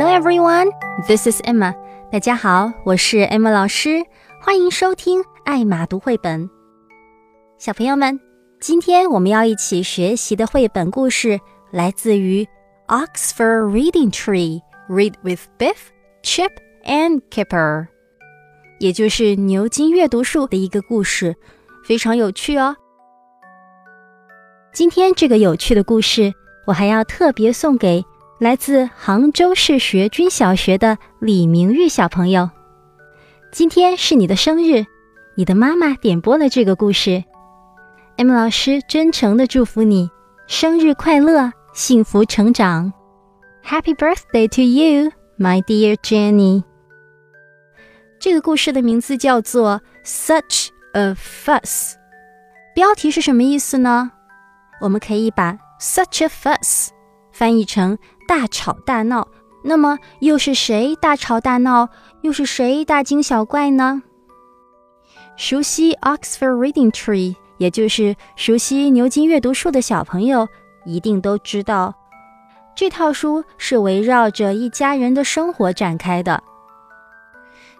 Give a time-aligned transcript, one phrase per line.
[0.00, 0.70] Hello everyone,
[1.06, 1.74] this is Emma.
[2.10, 4.02] 大家好，我是 Emma 老师，
[4.40, 6.48] 欢迎收听爱玛读绘本。
[7.58, 8.18] 小朋友们，
[8.58, 11.38] 今天我们要一起学习的绘本故事
[11.70, 12.48] 来自于
[12.88, 15.76] Oxford Reading Tree Read with Biff,
[16.22, 16.52] Chip
[16.86, 17.88] and Kipper，
[18.78, 21.36] 也就是牛津阅读树的一个故事，
[21.84, 22.74] 非常有趣哦。
[24.72, 26.32] 今天这个有趣的故事，
[26.66, 28.02] 我还要特别送给
[28.40, 32.48] 来自杭州市学军小学的李明玉小朋友。
[33.52, 34.86] 今天是你的生日，
[35.34, 37.22] 你的妈妈点播了这个故事。
[38.16, 40.08] M 老师真诚的祝福你
[40.46, 42.90] 生日快乐，幸福成长。
[43.62, 46.64] Happy birthday to you, my dear Jenny。
[48.18, 51.92] 这个故事的名字叫做《Such a Fuss》，
[52.74, 54.10] 标题是什么意思呢？
[54.80, 56.88] 我们可以把 such a fuss
[57.32, 57.98] 翻译成
[58.30, 59.26] 大吵大闹。
[59.64, 61.88] 那么又是谁大吵大闹？
[62.20, 64.04] 又是谁大惊小怪呢？
[65.36, 70.46] 熟悉 Oxford Reading Tree，也就是熟悉牛津阅读树的小朋友，
[70.84, 71.92] 一定都知道，
[72.76, 76.40] 这套书是围绕着一家人的生活展开的。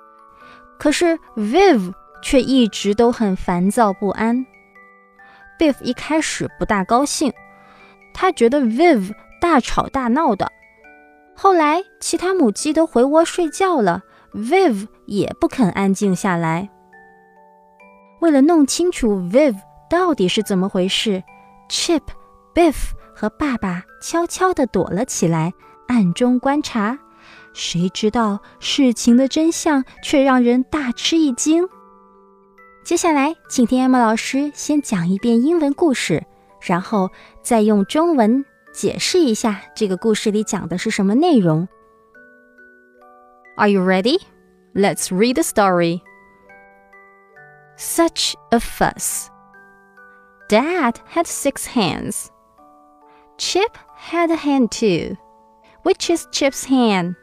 [0.77, 4.45] 可是 Viv 却一直都很烦躁不安。
[5.57, 7.31] Biff 一开始不大高兴，
[8.13, 10.51] 他觉得 Viv 大吵大闹的。
[11.33, 14.01] 后来其他母鸡都回窝睡觉了
[14.33, 16.69] ，Viv 也不肯安静下来。
[18.19, 19.55] 为了弄清楚 Viv
[19.89, 21.23] 到底是怎么回事
[21.69, 22.01] ，Chip、
[22.53, 25.53] Biff 和爸爸悄悄地躲了起来。
[25.86, 26.98] 暗中观察，
[27.52, 31.68] 谁知道事情的真相却让人大吃一惊。
[32.84, 36.24] 接下来，请听 Emma 老师先讲一遍英文故事，
[36.62, 37.10] 然后
[37.42, 41.68] 再用中文解释一下这个故事里讲的是什么内容。
[43.56, 44.20] Are you ready?
[44.74, 46.00] Let's read the story.
[47.76, 49.28] Such a fuss.
[50.48, 52.28] Dad had six hands.
[53.36, 55.16] Chip had a hand too.
[55.83, 57.15] Which is Chip's hand?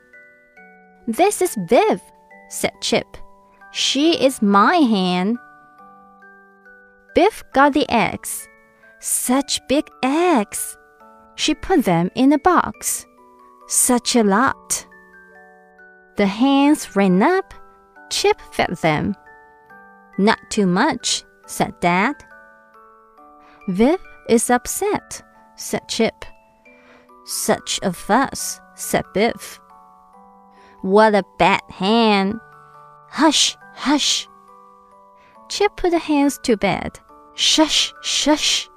[1.06, 2.00] This is Viv,
[2.48, 3.16] said Chip.
[3.72, 5.38] She is my hand.
[7.14, 8.46] Biff got the eggs.
[9.00, 10.76] Such big eggs.
[11.36, 13.06] She put them in a box.
[13.66, 14.86] Such a lot.
[16.16, 17.54] The hands ran up.
[18.10, 19.14] Chip fed them.
[20.18, 22.16] Not too much, said Dad.
[23.68, 25.22] Viv is upset,
[25.56, 26.24] said Chip.
[27.30, 29.60] Such a fuss, said Biff.
[30.82, 32.40] What a bad hen!
[33.08, 34.26] Hush, hush!
[35.48, 36.98] Chip put the hens to bed.
[37.36, 38.68] Shush, shush!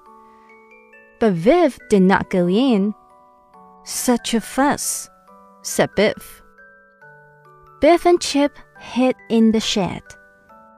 [1.19, 2.93] But Viv did not go in.
[3.85, 5.09] Such a fuss,
[5.63, 6.43] said Biff.
[7.81, 10.03] Biff and Chip hid in the shed.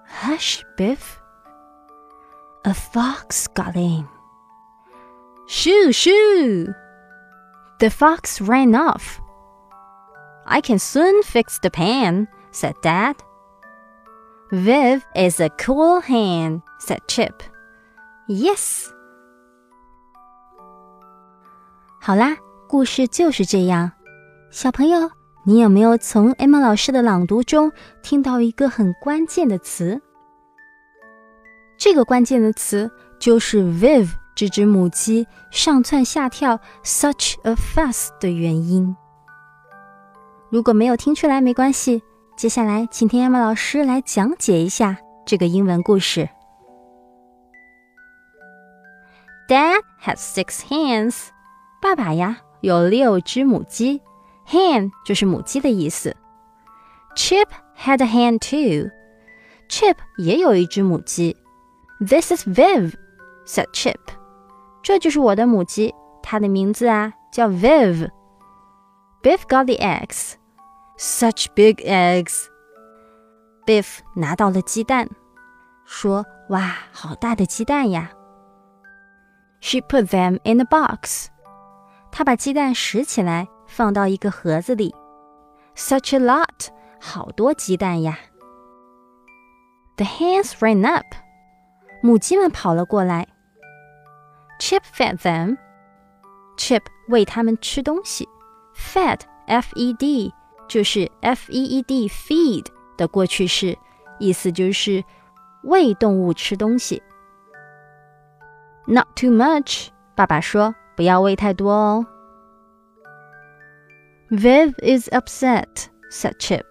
[0.07, 1.19] Hush, Biff.
[2.63, 4.07] A fox got in.
[5.47, 6.73] Shoo, shoo!
[7.84, 9.20] The fox ran off.
[10.44, 13.16] I can soon fix the pan, said Dad.
[14.50, 17.34] Viv is a cool hand, said Chip.
[18.28, 18.88] Yes.
[22.00, 22.36] 好啦，
[22.68, 23.92] 故事就是这样。
[24.50, 25.10] 小朋友，
[25.44, 27.72] 你有没有从 Emma 老师的朗读中
[28.02, 30.02] 听到一个很关键的词？
[31.78, 34.08] 这个关键的词就是 Viv。
[34.35, 38.93] 这只母鸡上蹿下跳，such a fuss 的原因。
[40.49, 42.03] 如果没有听出来，没关系。
[42.35, 46.27] 接下来，请听 Emma 老师来讲解一下这个英文故事。
[49.47, 51.27] Dad has six hens。
[51.81, 54.01] 爸爸呀，有六只母鸡。
[54.47, 56.15] Hen 就是母鸡的意思。
[57.15, 57.47] Chip
[57.79, 58.91] had a hen too。
[59.69, 61.37] Chip 也有一只母鸡。
[61.99, 63.95] This is Viv，said Chip。
[64.85, 68.07] 这就是我的母鸡，它的名字啊叫 Viv。
[69.23, 70.33] Biff got the eggs.
[70.95, 72.45] Such big eggs.
[73.65, 75.09] Biff 拿到了鸡蛋，
[75.85, 78.11] 说：“哇，好大的鸡蛋呀！”
[79.59, 81.29] She put them in a box.
[82.11, 84.93] 她把鸡蛋拾起来，放到一个盒子里。
[85.75, 86.67] Such a lot，
[87.01, 88.19] 好多鸡蛋呀
[89.97, 91.07] ！The hens ran up.
[92.03, 93.27] 母鸡们跑了过来。
[94.58, 95.56] Chip fed them.
[96.56, 98.28] Chip 喂它们吃东西。
[98.74, 100.32] Fed, F-E-D，
[100.68, 102.66] 就是 F-E-E-D feed
[102.96, 103.76] 的过去式，
[104.18, 105.02] 意思就是
[105.62, 107.02] 喂动物吃东西。
[108.86, 112.06] Not too much，爸爸说不要喂太多哦。
[114.30, 116.64] Viv is upset, said Chip.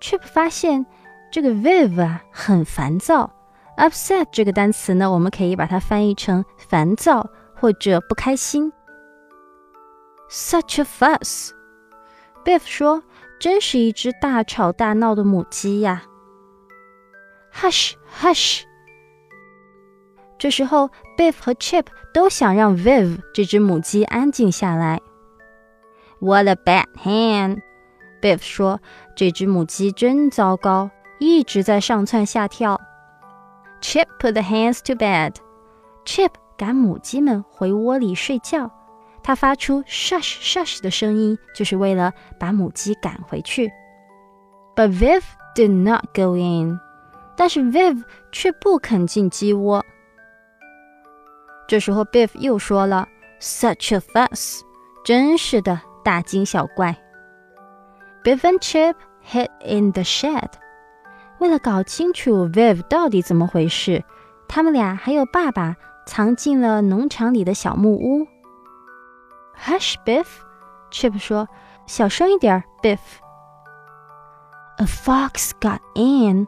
[0.00, 0.86] Chip 发现
[1.30, 3.30] 这个 Viv 啊很烦躁。
[3.79, 8.71] upset 这个单词呢，我们可以把它翻译成烦躁或者不开心。
[10.29, 11.49] Such a fuss,
[12.45, 13.01] Biff 说
[13.41, 16.03] ：“真是一只大吵大闹的母鸡呀。”
[17.51, 18.61] Hush, hush。
[20.37, 25.01] 这时候，Biff 和 Chip 都想让 Viv 这只母鸡安静下来。
[26.19, 27.61] What a bad hen!
[28.21, 28.79] Biff 说
[29.17, 32.79] ：“这只母鸡真糟糕，一直在上蹿下跳。”
[33.80, 35.34] Chip put the hens to bed.
[36.04, 38.70] Chip 赶母鸡们回窝里睡觉。
[39.22, 43.70] 他发出 shush shush 的声音，就是为了把母鸡赶回去。
[44.76, 45.22] But Viv
[45.54, 46.78] did not go in.
[47.36, 49.84] 但是 Viv 却不肯进鸡窝。
[51.66, 53.08] 这时候 Biff 又说了：“
[53.40, 54.60] Such a fuss！
[55.04, 56.94] 真是的，大惊小怪。”
[58.22, 58.94] Biff and Chip
[59.26, 60.50] hid in the shed.
[61.39, 64.03] 为了搞清楚 Viv 到底怎么回事，
[64.47, 65.75] 他们俩还有爸爸
[66.05, 68.27] 藏进了农场里的小木屋。
[69.57, 71.47] Hush, Biff，Chip 说
[71.87, 72.99] ：“小声一点儿，Biff。”
[74.77, 76.47] A fox got in。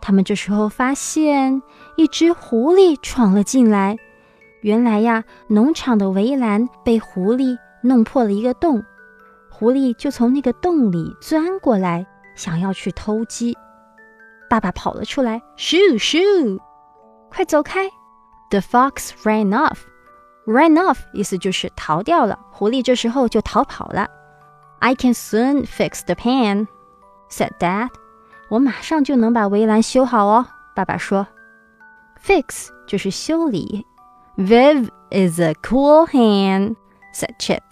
[0.00, 1.62] 他们这时候发现
[1.96, 3.96] 一只狐狸闯了进来。
[4.62, 8.82] 原来呀，农场的围栏被狐狸弄破了一个洞，
[9.50, 13.56] 狐狸就从那个洞里钻过来，想要去偷鸡。
[14.52, 16.60] 爸爸跑了出来，shoo shoo，
[17.30, 17.88] 快走开
[18.50, 19.78] ！The fox ran off。
[20.44, 24.06] Ran off 意思就是逃掉了，狐狸这时候就逃跑了。
[24.80, 27.88] I can soon fix the pan，said Dad。
[28.50, 30.46] 我马上就能把围栏修好哦，
[30.76, 31.26] 爸爸说。
[32.22, 33.86] Fix 就是修理。
[34.36, 37.62] Viv is a cool hand，said Chip。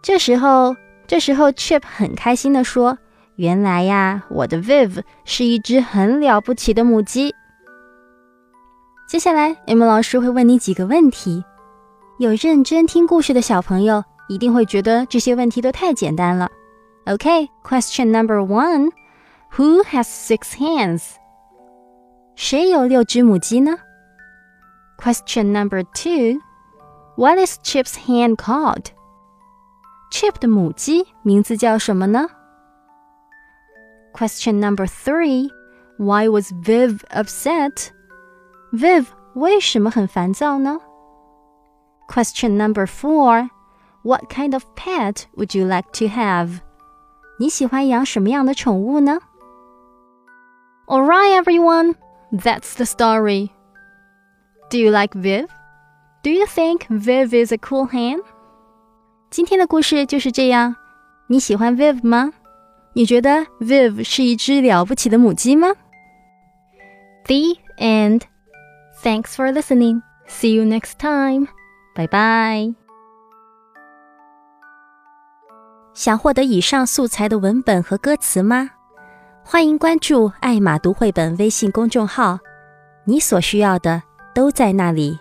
[0.00, 0.74] 这时候，
[1.06, 2.96] 这时候 Chip 很开心地说。
[3.40, 7.34] 原来呀，我的 Viv 是一只很了不起的母鸡。
[9.08, 11.42] 接下来，M 老师会问你几个问题。
[12.18, 16.50] 有认真听故事的小朋友一定会觉得这些问题都太简单了。
[17.06, 21.12] OK，Question number one：Who has six hands？
[22.36, 23.72] 谁有六只母鸡呢
[24.98, 32.26] ？Question number two：What is Chip's hand called？Chip 的母鸡名字叫什么呢
[34.13, 35.49] ？Question number three
[35.97, 37.89] Why was Viv upset?
[38.71, 40.79] Viv 为什么很烦躁呢？
[42.07, 43.49] Question number four
[44.03, 46.59] What kind of pet would you like to have?
[47.39, 49.19] 你喜欢养什么样的宠物呢？
[50.87, 51.95] Alright, everyone,
[52.31, 53.49] that's the story.
[54.69, 55.47] Do you like Viv?
[56.23, 58.21] Do you think Viv is a cool hen?
[59.31, 60.75] 今天的故事就是这样。
[61.27, 62.31] 你喜欢 Viv 吗？
[62.92, 65.68] 你觉得 Viv 是一只了不起的母鸡吗
[67.24, 68.22] ？The end.
[69.02, 70.02] Thanks for listening.
[70.28, 71.46] See you next time.
[71.94, 72.74] Bye bye.
[75.94, 78.70] 想获得以上素材的文本和歌词吗？
[79.44, 82.38] 欢迎关注“爱马读绘本”微信公众号，
[83.04, 84.02] 你所需要的
[84.34, 85.18] 都在那里。